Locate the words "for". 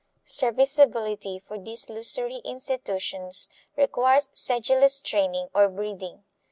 1.37-1.59